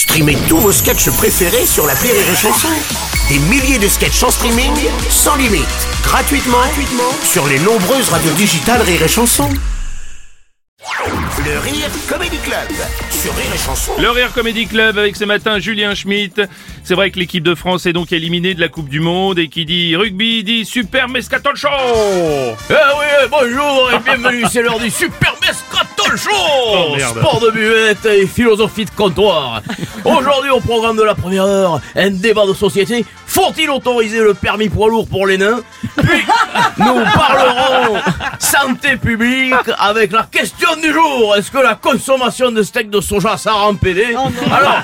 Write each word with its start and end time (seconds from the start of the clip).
Streamez 0.00 0.38
tous 0.48 0.56
vos 0.56 0.72
sketchs 0.72 1.10
préférés 1.10 1.66
sur 1.66 1.86
la 1.86 1.92
Rire 1.92 2.14
et 2.14 2.34
Chanson. 2.34 2.68
Des 3.28 3.38
milliers 3.38 3.78
de 3.78 3.86
sketchs 3.86 4.22
en 4.22 4.30
streaming, 4.30 4.72
sans 5.10 5.36
limite, 5.36 5.66
gratuitement, 6.02 6.56
gratuitement 6.56 7.12
sur 7.22 7.46
les 7.46 7.58
nombreuses 7.58 8.08
radios 8.08 8.32
digitales 8.32 8.80
Rire 8.80 9.02
et 9.02 9.08
Chanson. 9.08 9.50
Le 11.44 11.58
Rire 11.58 11.90
Comedy 12.08 12.38
Club 12.38 12.68
sur 13.10 13.36
Rire 13.36 13.44
et 13.54 13.58
Chanson. 13.58 13.92
Le 13.98 14.10
Rire 14.10 14.32
Comedy 14.32 14.66
Club 14.66 14.96
avec 14.96 15.16
ce 15.16 15.26
matin 15.26 15.58
Julien 15.58 15.94
Schmitt. 15.94 16.40
C'est 16.82 16.94
vrai 16.94 17.10
que 17.10 17.18
l'équipe 17.18 17.44
de 17.44 17.54
France 17.54 17.84
est 17.84 17.92
donc 17.92 18.10
éliminée 18.10 18.54
de 18.54 18.60
la 18.60 18.68
Coupe 18.68 18.88
du 18.88 19.00
Monde 19.00 19.38
et 19.38 19.48
qui 19.48 19.66
dit 19.66 19.96
rugby 19.96 20.42
dit 20.44 20.64
Super 20.64 21.08
Mescaton 21.08 21.54
Show 21.54 21.68
Eh 22.70 22.72
oui, 22.72 23.28
bonjour 23.30 23.90
et 23.92 23.98
bienvenue, 23.98 24.44
c'est 24.50 24.62
l'heure 24.62 24.80
du 24.80 24.88
Super 24.88 25.34
Mescaton 25.42 25.69
Show 26.16 26.30
Oh. 26.72 26.96
Sport 26.98 27.40
de 27.40 27.50
buvette 27.50 28.04
et 28.06 28.26
philosophie 28.26 28.84
de 28.84 28.90
comptoir. 28.90 29.62
Aujourd'hui 30.04 30.50
au 30.50 30.60
programme 30.60 30.96
de 30.96 31.02
la 31.02 31.14
première 31.14 31.44
heure, 31.44 31.80
un 31.94 32.10
débat 32.10 32.46
de 32.46 32.54
société. 32.54 33.04
Faut-il 33.30 33.70
autoriser 33.70 34.18
le 34.18 34.34
permis 34.34 34.68
poids 34.68 34.88
lourd 34.88 35.06
pour 35.06 35.24
les 35.24 35.38
nains 35.38 35.60
Puis 35.96 36.24
nous 36.78 37.00
parlerons 37.14 38.00
santé 38.40 38.96
publique 38.96 39.54
avec 39.78 40.10
la 40.10 40.24
question 40.24 40.68
du 40.82 40.92
jour. 40.92 41.36
Est-ce 41.36 41.48
que 41.48 41.58
la 41.58 41.76
consommation 41.76 42.50
de 42.50 42.64
steak 42.64 42.90
de 42.90 43.00
soja 43.00 43.36
ça 43.36 43.52
rend 43.52 43.76
pédé 43.76 44.16
Alors, 44.50 44.82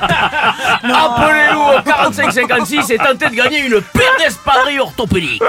appelez-nous 1.19 1.79
au 1.79 1.83
4556 1.85 2.91
et 2.91 2.99
tentez 2.99 3.31
de 3.31 3.35
gagner 3.35 3.67
une 3.67 3.81
paire 3.81 4.13
d'espadrilles 4.19 4.79
orthopédiques. 4.79 5.43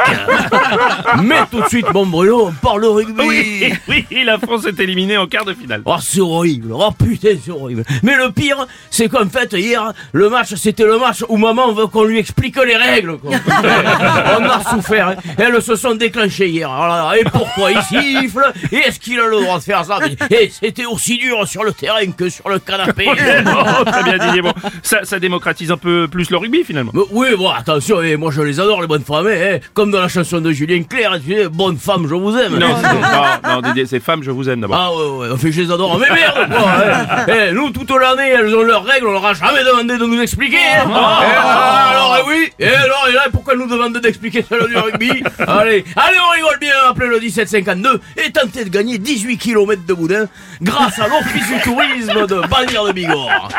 Mais 1.22 1.42
tout 1.52 1.62
de 1.62 1.68
suite, 1.68 1.94
mon 1.94 2.08
Bruno, 2.08 2.48
on 2.48 2.52
parle 2.52 2.82
de 2.82 2.88
rugby. 2.88 3.22
Oui, 3.24 3.74
oui, 3.88 4.24
la 4.26 4.40
France 4.40 4.66
est 4.66 4.80
éliminée 4.80 5.18
en 5.18 5.28
quart 5.28 5.46
de 5.46 5.54
finale. 5.54 5.84
Oh, 5.86 5.98
c'est 6.02 6.20
horrible. 6.22 6.72
Oh 6.74 6.90
putain, 6.92 7.38
c'est 7.44 7.52
horrible. 7.52 7.84
Mais 8.02 8.18
le 8.18 8.32
pire, 8.32 8.66
c'est 8.90 9.08
qu'en 9.08 9.30
fait, 9.30 9.54
hier, 9.54 9.94
le 10.14 10.30
match, 10.30 10.56
c'était 10.56 10.86
le 10.86 10.98
match 10.98 11.24
où 11.30 11.38
maman 11.38 11.72
veut 11.74 11.86
qu'on 11.86 12.04
lui 12.04 12.18
explique 12.18 12.56
les 12.56 12.76
règles. 12.76 12.87
Quoi. 13.22 13.32
On 14.40 14.44
a 14.46 14.64
souffert. 14.70 15.10
hein. 15.10 15.16
Elles 15.38 15.62
se 15.62 15.76
sont 15.76 15.96
déclenchées 15.96 16.48
hier. 16.50 16.70
Alors 16.70 16.88
là, 16.88 17.14
et 17.20 17.24
pourquoi 17.24 17.72
il 17.72 17.82
siffle? 17.82 18.52
Et 18.72 18.78
est-ce 18.78 19.00
qu'il 19.00 19.20
a 19.20 19.26
le 19.28 19.42
droit 19.42 19.58
de 19.60 19.64
faire 19.64 19.84
ça? 19.86 20.00
Et 20.30 20.50
c'était 20.50 20.86
aussi 20.86 21.18
dur 21.18 21.48
sur 21.48 21.64
le 21.64 21.72
terrain 21.72 22.06
que 22.18 22.30
sur 22.30 22.50
le 22.50 22.60
canapé. 22.60 23.08
Oh, 23.10 23.84
très 23.86 24.04
bien 24.04 24.18
Didier. 24.18 24.42
Bon, 24.42 24.54
ça, 24.84 25.00
ça 25.04 25.20
démocratise 25.20 25.72
un 25.72 25.78
peu 25.78 26.08
plus 26.08 26.30
le 26.30 26.38
rugby 26.38 26.64
finalement. 26.64 26.92
Mais 26.94 27.02
oui, 27.12 27.28
bon, 27.38 27.50
attention, 27.50 28.02
eh, 28.02 28.16
moi 28.18 28.32
je 28.32 28.42
les 28.42 28.60
adore, 28.60 28.82
les 28.82 28.88
bonnes 28.88 29.04
femmes, 29.04 29.28
eh, 29.30 29.60
comme 29.74 29.92
dans 29.92 30.02
la 30.02 30.08
chanson 30.08 30.40
de 30.42 30.52
Julien 30.52 30.84
Clerc, 30.84 31.20
tu 31.26 31.34
sais, 31.34 31.48
bonne 31.50 31.78
femme, 31.78 32.08
je 32.08 32.16
vous 32.16 32.36
aime. 32.38 32.58
Non, 32.58 32.68
c'est- 32.82 33.48
non, 33.48 33.56
non, 33.56 33.62
Didier, 33.62 33.86
c'est 33.86 34.00
femme, 34.00 34.24
je 34.24 34.32
vous 34.32 34.50
aime 34.50 34.62
d'abord. 34.62 34.78
Ah 34.80 34.94
ouais, 34.96 35.28
ouais, 35.28 35.34
enfin 35.34 35.48
je 35.52 35.62
les 35.62 35.72
adore. 35.72 35.98
Mais 36.00 36.08
merde 36.14 36.50
quoi 36.50 36.70
hein. 36.70 37.26
Eh, 37.50 37.52
Nous, 37.54 37.70
toute 37.72 37.90
l'année, 37.90 38.30
elles 38.38 38.54
ont 38.56 38.64
leurs 38.64 38.84
règles, 38.84 39.08
on 39.08 39.12
leur 39.14 39.26
a 39.26 39.34
jamais 39.34 39.64
demandé 39.64 39.98
de 39.98 40.06
nous 40.06 40.22
expliquer 40.22 40.58
hein. 40.80 40.90
Ah. 40.94 41.20
Eh, 41.24 41.92
alors, 41.94 42.18
eh 42.20 42.30
oui, 42.30 42.50
et 42.60 42.66
alors, 42.78 43.08
et 43.10 43.14
là, 43.14 43.26
pourquoi 43.32 43.56
nous 43.56 43.68
demandent 43.68 43.98
d'expliquer 43.98 44.46
celle 44.48 44.68
du 44.68 44.78
rugby 44.78 45.24
Allez, 45.40 45.84
allez, 45.96 46.18
on 46.20 46.32
rigole 46.36 46.60
bien, 46.60 46.74
appelez 46.90 47.08
le 47.08 47.20
1752 47.20 48.02
et 48.26 48.32
tentez 48.32 48.66
de 48.66 48.70
gagner 48.70 48.98
18 48.98 49.38
km 49.38 49.84
de 49.86 49.94
boudin 49.94 50.26
grâce 50.62 51.00
à 51.00 51.08
l'Office 51.08 51.48
du 51.48 51.62
tourisme 51.62 52.28
de 52.28 52.48
Bagnères 52.48 52.86
de 52.86 52.92
Bigorre. 52.92 53.50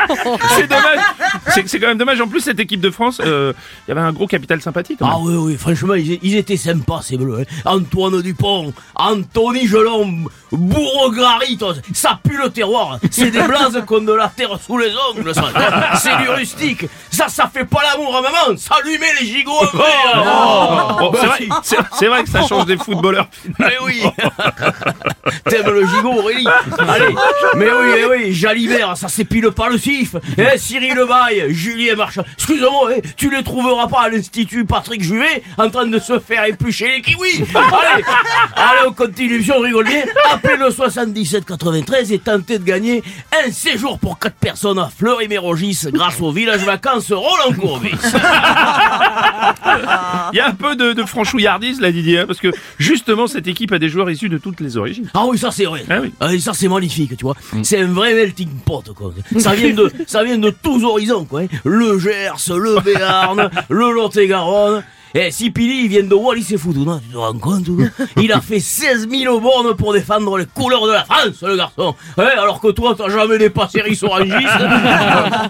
C'est 0.55 0.67
dommage. 0.67 0.99
C'est 1.53 1.79
quand 1.79 1.87
même 1.87 1.97
dommage. 1.97 2.19
En 2.21 2.27
plus, 2.27 2.41
cette 2.41 2.59
équipe 2.59 2.81
de 2.81 2.89
France, 2.91 3.21
euh, 3.25 3.53
il 3.87 3.89
y 3.89 3.91
avait 3.91 4.01
un 4.01 4.11
gros 4.11 4.27
capital 4.27 4.61
sympathique. 4.61 4.99
quand 4.99 5.05
même. 5.07 5.15
Ah 5.17 5.21
oui, 5.21 5.35
oui, 5.35 5.57
franchement, 5.57 5.95
ils, 5.95 6.19
ils 6.21 6.35
étaient 6.35 6.57
sympas, 6.57 7.01
ces 7.01 7.17
bleus. 7.17 7.39
hein. 7.41 7.45
Antoine 7.65 8.21
Dupont, 8.21 8.73
Anthony 8.95 9.67
Gelon, 9.67 10.25
Bourreau-Grary, 10.51 11.57
toi, 11.57 11.73
ça 11.93 12.19
pue 12.23 12.37
le 12.37 12.49
terroir. 12.49 12.99
C'est 13.11 13.31
des 13.31 13.41
blazes 13.41 13.81
qu'on 13.87 14.01
de 14.01 14.13
la 14.13 14.27
terre 14.27 14.57
sous 14.65 14.77
les 14.77 14.91
ongles, 15.09 15.33
ça. 15.33 15.43
C'est 16.01 16.17
du 16.17 16.29
rustique. 16.29 16.85
Ça, 17.11 17.27
ça 17.27 17.49
fait 17.53 17.65
pas 17.65 17.81
l'amour 17.91 18.15
à 18.17 18.21
maman. 18.21 18.57
Ça 18.57 18.75
lui 18.85 18.97
met 18.97 19.07
les 19.19 19.25
gigots 19.27 19.51
hein. 19.63 20.95
Bon, 20.99 21.11
c'est 21.19 21.47
Bah, 21.47 21.61
c'est- 21.63 22.07
vrai 22.07 22.23
que 22.23 22.29
ça 22.29 22.45
change 22.47 22.65
des 22.65 22.77
footballeurs. 22.77 23.27
Mais 23.59 23.75
oui 23.85 24.01
T'aimes 25.45 25.69
le 25.71 25.85
gigot, 25.85 26.13
Aurélie 26.13 26.47
Allez 26.79 27.15
Mais 27.55 27.65
oui, 27.67 27.87
mais 27.95 28.05
oui, 28.05 28.33
Jalibert, 28.33 28.97
ça 28.97 29.07
s'épile 29.07 29.51
pas 29.51 29.69
le 29.69 29.77
sif 29.77 30.15
Eh, 30.37 30.57
Cyril 30.57 30.99
Lebaille, 31.39 31.53
Julien 31.53 31.95
Marchand. 31.95 32.23
Excuse-moi, 32.37 32.91
eh, 32.97 33.01
tu 33.15 33.29
les 33.29 33.43
trouveras 33.43 33.87
pas 33.87 34.01
à 34.03 34.09
l'Institut 34.09 34.65
Patrick 34.65 35.01
Juvet 35.03 35.43
en 35.57 35.69
train 35.69 35.85
de 35.87 35.99
se 35.99 36.19
faire 36.19 36.45
éplucher 36.45 36.87
les 36.87 37.01
kiwis. 37.01 37.43
Allez 37.55 38.03
Allez, 38.55 38.87
on 38.87 38.93
continue, 38.93 39.41
si 39.43 39.51
on 39.51 39.59
rigole 39.59 39.85
bien. 39.85 40.03
Appelez 40.31 40.57
le 40.57 40.71
77 40.71 41.45
93 41.45 42.11
et 42.11 42.19
tentez 42.19 42.59
de 42.59 42.63
gagner 42.63 43.03
un 43.45 43.51
séjour 43.51 43.99
pour 43.99 44.19
4 44.19 44.35
personnes 44.35 44.79
à 44.79 44.89
Fleury-Mérogis 44.95 45.87
grâce 45.93 46.19
au 46.21 46.31
village 46.31 46.61
vacances 46.61 47.11
Roland 47.11 47.53
Courbis 47.59 47.91
Il 50.33 50.37
y 50.37 50.39
a 50.39 50.47
un 50.47 50.53
peu 50.53 50.75
de, 50.75 50.93
de 50.93 51.03
franchouillardise 51.03 51.81
là, 51.81 51.91
Didier, 51.91 52.19
hein, 52.19 52.25
parce 52.27 52.39
que 52.39 52.49
justement, 52.77 53.27
cette 53.27 53.47
équipe 53.47 53.71
a 53.71 53.79
des 53.79 53.89
joueurs 53.89 54.09
issus 54.09 54.29
de 54.29 54.37
toutes 54.37 54.59
les 54.59 54.77
origines. 54.77 55.09
Ah 55.13 55.25
oui, 55.27 55.37
ça 55.37 55.51
c'est 55.51 55.65
vrai. 55.65 55.83
Ah 55.89 55.99
oui. 56.01 56.11
et 56.33 56.39
ça 56.39 56.53
c'est 56.53 56.67
magnifique, 56.67 57.15
tu 57.17 57.23
vois. 57.23 57.35
C'est 57.63 57.79
un 57.81 57.87
vrai 57.87 58.13
melting 58.13 58.49
pot, 58.65 58.83
quoi. 58.95 59.13
Ça 59.39 59.53
vient 59.53 59.73
de, 59.73 59.91
ça 60.07 60.23
vient 60.23 60.37
de 60.37 60.49
tous 60.49 60.83
horizons, 60.83 61.25
quoi. 61.25 61.41
hein. 61.41 61.47
Le 61.63 61.99
Gers, 61.99 62.35
le 62.49 62.79
Béarn, 62.81 63.49
le 63.69 63.91
Lot-et-Garonne. 63.93 64.83
Et 65.15 65.31
si 65.31 65.49
Pili, 65.49 65.85
il 65.85 65.87
vient 65.89 66.03
de 66.03 66.13
Wallis 66.13 66.47
et 66.51 66.57
Futuna, 66.57 66.99
tu 67.03 67.11
te 67.13 67.17
rends 67.17 67.33
compte, 67.33 67.63
Il 68.17 68.31
a 68.31 68.41
fait 68.41 68.59
16 68.59 69.09
000 69.09 69.39
bornes 69.39 69.75
pour 69.75 69.93
défendre 69.93 70.37
les 70.37 70.45
couleurs 70.45 70.85
de 70.85 70.91
la 70.91 71.03
France, 71.03 71.41
le 71.41 71.57
garçon. 71.57 71.95
Ouais, 72.17 72.25
alors 72.25 72.61
que 72.61 72.67
toi, 72.69 72.93
t'as 72.97 73.09
jamais 73.09 73.37
dépassé 73.39 73.81
Rissorangis. 73.81 74.29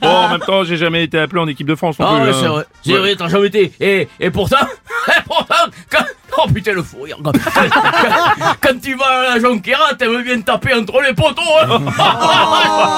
Bon, 0.01 0.07
en 0.07 0.29
même 0.29 0.39
temps, 0.39 0.63
j'ai 0.63 0.77
jamais 0.77 1.03
été 1.03 1.19
appelé 1.19 1.41
en 1.41 1.47
équipe 1.47 1.67
de 1.67 1.75
France. 1.75 1.99
non 1.99 2.05
Ah 2.09 2.21
plus, 2.21 2.29
ouais, 2.29 2.35
hein. 2.35 2.39
c'est 2.41 2.47
vrai, 2.47 2.65
c'est 2.83 2.97
vrai, 2.97 3.15
t'as 3.17 3.27
jamais 3.27 3.47
été. 3.47 3.73
Et, 3.81 4.07
et 4.19 4.29
pourtant, 4.31 4.65
et 5.07 5.21
pourtant, 5.25 5.45
quand, 5.47 5.48
oh 6.43 6.47
putain 6.53 6.73
le 6.73 6.83
fou 6.83 7.01
rire. 7.01 7.17
Quand, 8.61 8.79
tu 8.81 8.95
vas 8.95 9.05
à 9.05 9.35
la 9.35 9.39
Jonquera, 9.39 9.93
t'aimes 9.97 10.21
bien 10.23 10.41
taper 10.41 10.73
entre 10.73 11.01
les 11.01 11.13
poteaux. 11.13 11.41
Hein. 11.61 11.79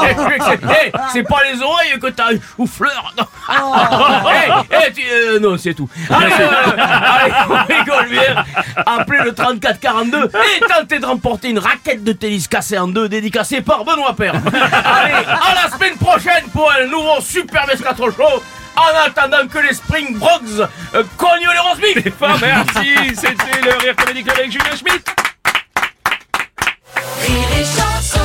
C'est- 0.01 0.59
eh, 0.85 0.91
c'est 1.13 1.23
pas 1.23 1.39
les 1.51 1.61
oreilles 1.61 1.99
que 1.99 2.07
t'as 2.07 2.27
un 2.33 2.39
chou-fleur. 2.55 3.13
non. 3.17 3.25
Eh, 4.29 4.75
eh, 4.87 4.93
tu- 4.93 5.01
euh, 5.11 5.39
non, 5.39 5.57
c'est 5.57 5.73
tout. 5.73 5.89
Allez, 6.09 6.31
euh, 6.39 6.47
allez, 6.77 7.33
on 7.49 7.73
rigole 7.73 8.09
bien. 8.09 8.43
Appelez 8.85 9.23
le 9.25 9.33
3442 9.33 10.25
et 10.25 10.59
tentez 10.67 10.99
de 10.99 11.05
remporter 11.05 11.49
une 11.49 11.59
raquette 11.59 12.03
de 12.03 12.11
tennis 12.13 12.47
cassée 12.47 12.77
en 12.77 12.87
deux 12.87 13.09
dédicacée 13.09 13.61
par 13.61 13.83
Benoît 13.83 14.13
Père. 14.15 14.33
Allez, 14.35 15.13
à 15.25 15.63
la 15.63 15.69
semaine 15.75 15.95
prochaine 15.97 16.45
pour 16.53 16.71
un 16.71 16.85
nouveau 16.87 17.19
Super 17.21 17.65
Mescatro 17.67 18.11
Show. 18.11 18.43
En 18.81 19.05
attendant 19.05 19.47
que 19.47 19.59
les 19.59 19.73
Spring 19.75 20.17
Brogs 20.17 20.67
euh, 20.95 21.03
cognent 21.15 21.47
les. 21.47 22.11
Enfin, 22.19 22.35
merci, 22.41 23.15
c'était 23.15 23.61
le 23.61 23.77
Rire 23.77 23.95
Comedy 23.95 24.23
Club 24.23 24.37
avec 24.39 24.51
Julien 24.51 24.75
Schmitt. 24.75 25.05
Rire 27.21 27.47
et 27.59 27.63
chanson 27.63 28.20